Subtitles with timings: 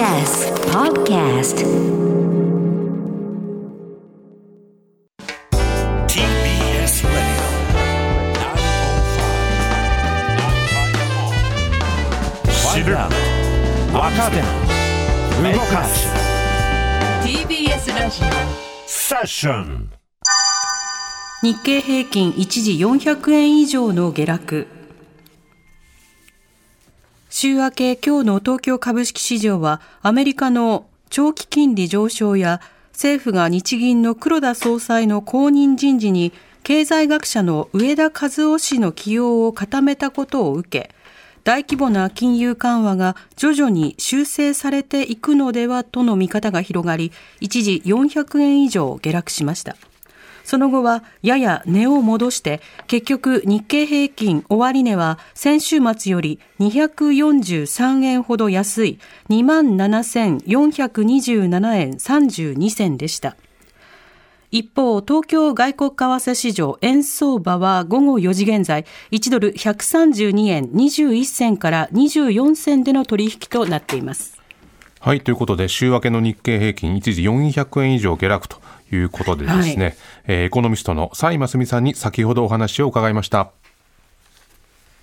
[0.00, 1.56] TBS Podcast
[6.06, 7.36] TBS Radio
[12.72, 12.96] 知る
[13.92, 14.40] 若手
[15.52, 16.08] 動かす
[17.22, 18.22] TBS ラジ
[18.86, 19.90] セッション
[21.42, 24.66] 日経平均一時400円以上の下落
[27.42, 32.60] 週明け今日の東京株式市場はアメリカの長期金利上昇や
[32.92, 36.34] 政府が日銀の黒田総裁の後任人事に
[36.64, 40.94] 経済学者の上田和夫氏の起用を固めたことを受け
[41.42, 49.78] 大規模な金融緩和が徐々に修正されていくのではとの見方が広がり一時400円以上下落しました。
[50.44, 58.98] その後はやや値を戻して、結局日経平均終値は先週末より243円ほど安い
[59.28, 63.36] 27,427円32銭でした。
[64.52, 74.40] 一方、東京外国為替市場円相場は午後4時現在、1ドル132円21銭から24銭での取引となっています。
[74.98, 78.60] はい、ということで、週明けの日経平均一時400円以上下落と
[78.92, 79.94] いうことでですね、はい
[80.26, 83.50] えーエコノミストの蔡真澄さんに先ほどお話を伺いました。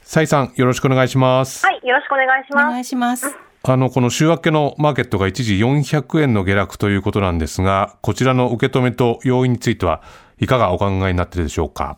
[0.03, 1.65] 蔡さん、よろしくお願いします。
[1.65, 2.65] はい、よろしくお願いしおます。
[2.65, 3.37] 願いします。
[3.63, 10.01] あの、この週明けのマーケットが一時400円の下落ということなんですが、こちらの受け止めと要因については
[10.39, 11.97] いかがお考えになっているでしょうか？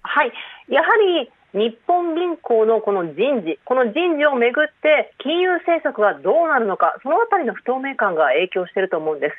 [0.00, 0.32] はい、
[0.68, 9.34] やはり日本銀行のこの人事、この人事をめぐって金融政策がどうなるのか、そのあたりの不透明感が影響していると思うんです。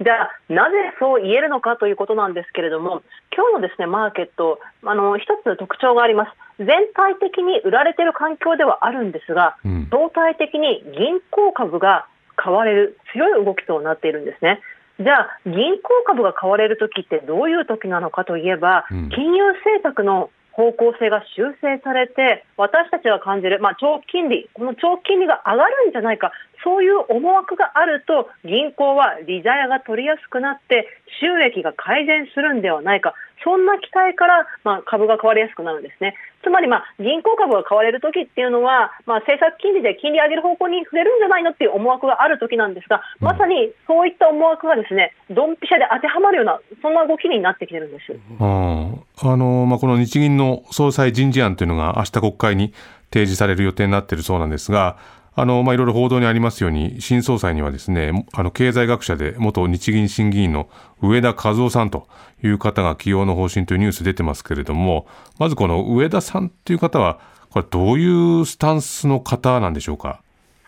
[0.00, 3.02] じゃあ、なぜそう言えるのかということなんですけれども、
[3.34, 6.30] 今日のですねマーケット、あの一つ特徴があります。
[6.58, 14.60] 全体的に売られている環境ではあるんですが、うん相対的に銀行株が買われる強い動きとなっているんですね。
[15.00, 26.32] じゃあ、銀行株が買われるときってどういうときなのかといえば、うん金融政策の方向性が修正されて、私たちが感じる、まあ、長期金利、この長期金利が上がるんじゃないか、
[26.64, 30.86] そういう思惑があると、銀行は利ざやが取りやすくなって、
[31.20, 33.14] 収益が改善するんではないか、
[33.44, 36.14] そんな期待から、まあ、株が買われやすくなるんですね。
[36.42, 48.12] つまり、まあ、銀行株が買われるときっていうのは、まあ、政策金利で金利上げる方向に触れるんじゃないのっていう思惑があるときなんですが、まさにそういった思惑がですね、ドンピシャで当てはまるような、そんな動きになってきてるんです。
[48.12, 52.72] うんあのまあ、この日銀の総裁人事案というのが明日国会に
[53.12, 54.96] 提示される予定になっているそうなんですが、
[55.40, 60.68] あのまあ、いろいろ報道にありますように、新総裁にはですね、あの経済学者で元日銀審議員の
[61.00, 62.08] 上田和夫さんと
[62.42, 65.06] いう方が起用の方針というニュース出てますけれども、
[65.38, 70.20] まずこの上田さんという方は、これどういうスタンスの方なんでしょうか？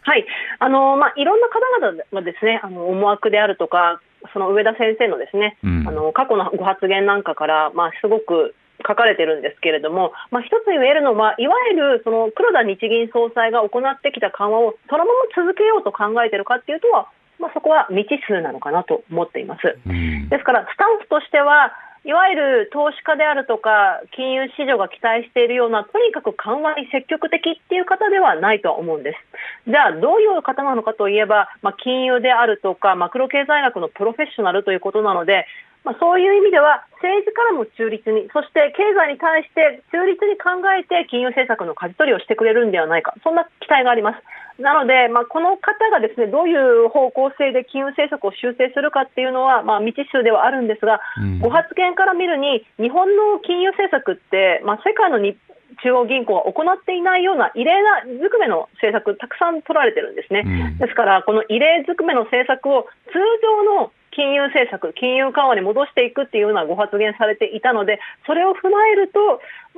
[0.03, 0.25] はい、
[0.61, 4.01] あのまあ、いろんな方々がですね、あの思惑であるとか、
[4.33, 8.55] その上田先生のですね、うんあの過去のご発言なんかから、まあ、すごく
[8.87, 17.09] 書かれてるんですけれども、まあ、一つ言えるのは、いわゆるその黒田日銀総裁が行ってきた緩和をそのまま続けようと考えているかっていうとは、
[17.39, 19.77] まあ、そこは未知数なのかなと思っています。
[19.87, 29.71] うんですから、スタンスとしては、いわゆる投資家であるとか、金融市場が期待しているような、とにかく緩和に積極的っていう方ではないとは思うんです。
[29.71, 35.47] じゃあ、どういう方なのかといえば、まあ、金融であるとか、マクロ経済学のプロフェッショナルということなので、
[35.85, 44.21] まあ、そういう意味では、政治からも中立に、そして経済に対して中立に考えて金融政策の舵取りをしてくれるんではないか、そんな期待があります。
[44.61, 55.39] なので、まあ、この方がですねどういう方向性で金融政策を修正するかっていうのは、まあ、未知数ではあるんですが、うんご発言から見るに、日本の金融政策って、まあ、世界のに
[55.83, 60.45] 中央銀行が行っていないような異例なずくめの政策、たくさん取られてるんですね。
[60.45, 69.19] うんですから、この異例ずくめの政策を通常の金融政策、金融緩和に戻していくっていうようなご発言されていたので、それを踏まえると、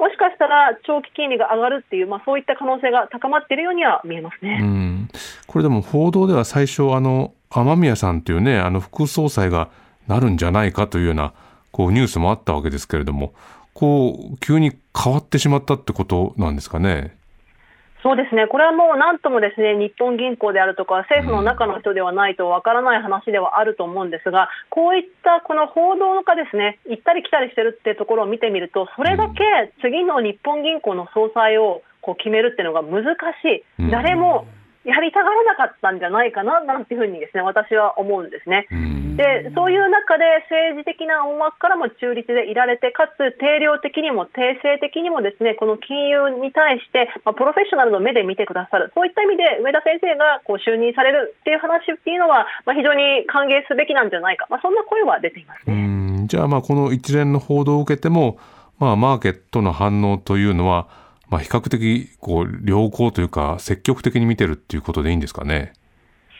[0.00, 4.58] もしかしたら長期金利が上がるっていう、まあ、そういった可能性が高まっているようには見えますね。
[4.62, 5.08] うん、
[5.46, 9.68] これでも報道では最初あの雨宮さんというねあの副総裁が
[10.08, 11.34] なるんじゃないかというような
[11.70, 13.34] こうニュースもあったわけですけれども
[13.74, 17.16] こう急に変わってしまったってことなんですかね？
[18.02, 33.88] そうですね、これはもうなんともですね日本銀行であるとか、政府の中の人ではないとわからない話ではあると思うんですが、こういったこの報道がですね行ったり来たりしてるっていうところを見てみると、それだけ次の日本銀行の総裁をこう決めるっていうのが難しうん。
[33.88, 34.46] い、誰も
[34.84, 38.66] やりたがらなかったんじゃないかななんていうふうにですね私は思うんですね。
[38.70, 39.16] うん。
[39.16, 58.38] でそういう中で政治的な思惑からも中立でいられて、かつ定量的にも定性的にもですねこの金融に対して、まあ、プロフェッショナルの目で見てくださる、そういった意味で上田先生がこう就任されるっていう話っていうのは、まあ、非常に歓迎すべきなんじゃないか、まあ、そんな声は出ています、ね、じゃあ、まあこの一連の報道を受けても、
[58.78, 60.88] まあ、マーケットの反応というのは、
[61.32, 65.72] まあ、比較的こう良好というか、積極的に見てるっていうことでいいんですかね？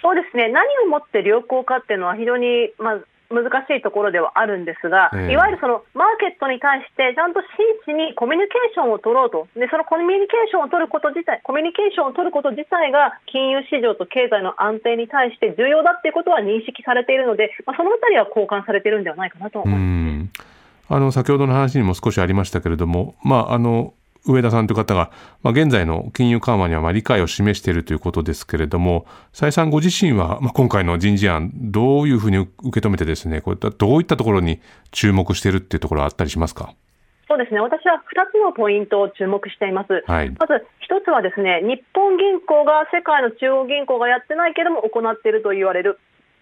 [0.02, 3.00] そうですね何をもって良好かっていうのは非常に、まあ、
[3.32, 7.40] 難しいところではあるんですが、えー、いわゆるそのマーケットに対してちゃんと
[7.86, 20.92] 真摯にコミュニケーションを取ろうとでそのコミュニケーションを取ること自体コミュニケーションを取ること自体が金融市場と経済の安定に対して重要だっていうことは認識されているので、まあ、そのあたりは交換されているんではないかなと思います。
[20.92, 23.94] あの先ほどの話にも少しありましたけれども、まあ、あの
[24.26, 25.10] 上田さんという方が、
[25.42, 34.60] まあ、現在の金融緩和にはまあ理解を示しているということですけれども、蔡さんご自身は、まあ、今回の人事案、どういうふうに受け止めてですね、こういったどういったところに
[34.90, 36.74] 注目しているっていうところはあったりしますか？
[37.28, 37.60] そうですね。
[37.60, 40.52] 私は2つのポイントを注目しています、はい、まず
[40.84, 45.98] 1つはですね日本銀行が世界の中央銀行がやってないけれども行っていると言われる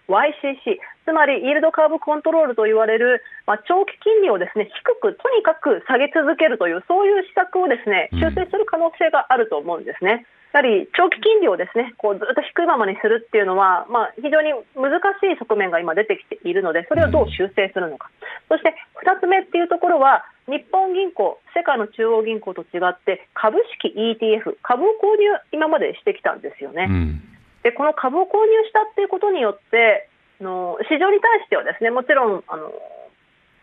[0.07, 10.25] YCC、つまりイールドカーブコントロールと言われる、まあ、長期金利をですね低く、とにかく下げ続けるという、そういう施策をですね修正する可能性があると思うんですね。
[10.53, 18.11] やはり長期金利をですねこうずっと低いままにするっていうのは、まあ、非常に難しい側面が今出てきているので、それをどう修正するのか、
[18.49, 26.87] そして2つ目っていうところは、日本銀行、世界の中央銀行と違って、株式 ETF、株を購入、今までしてきたんですよね。
[26.89, 27.21] うん
[27.63, 30.07] でこの株を購入したっていうことによって
[30.41, 32.73] の市場に対してはですねもちろんあの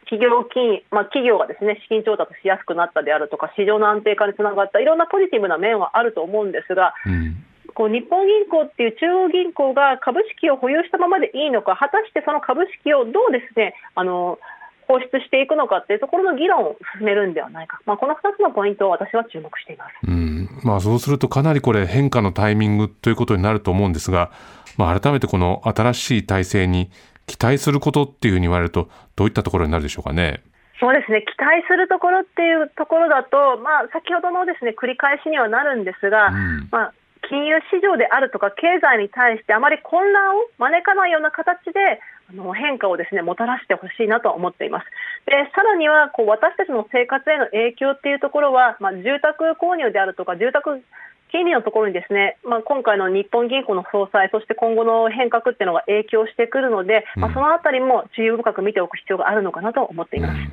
[0.09, 14.39] 企業金、まあ、企業がですね資金調達しやすくなったであるとか市場の安定化につながったいろんなポジティブな面はあると思うんですが、うん、こう日本銀行っていう中央銀行が株式を保有したままでいいのか果たしてその株式をどうですねあの
[14.89, 20.49] 放出していくのかっていうところの議論を進めるんではないか、まあ、この2つのポイントを私は注目しています、うん。
[20.65, 24.33] まあ、そうするとかなりこれ変化のタイミングということになると思うんですが、
[24.79, 26.91] まあ、改めてこの新しい体制に
[27.27, 30.43] 期待することっていうふうに言われるとどういったところになるでしょうかね。
[30.81, 31.23] そうですね。
[31.23, 36.95] 期待するところっていうところだと、まあ、先ほどのですね繰り返しにはなるんですが、うん、まあ、
[37.29, 44.87] 金融市場であるとか経済に対してあまり混乱を招かないような形であの変化をですねもたらしてほしいなと思っています。
[45.27, 50.83] でさらにはこう私たちの生活への影響っていうところは、まあ、住宅購入であるとか住宅
[51.31, 60.31] 金利のところにですね、まあ、今回の日本銀行の総裁、そして今後の変革っていうのが影響してくるので、うん、まあ、そのあたりも注意深く見ておく必要があるのかなと思っています。
[60.33, 60.53] うん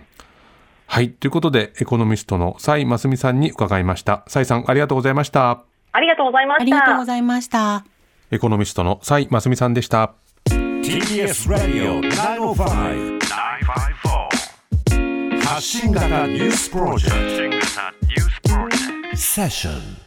[0.88, 1.10] はい。
[1.10, 4.24] ということで、エコノミストの蔡真澄さんに伺いました。
[4.28, 5.64] 蔡さん、ありがとうございました。
[5.92, 6.62] ありがとうございました。
[6.62, 7.86] ありがとうございました。
[8.32, 10.14] エコノミストの蔡真澄さんでした。
[10.86, 13.20] TBS Radio 905-954
[15.44, 17.58] 発信型ニュースプロジェク
[18.44, 20.05] トセッション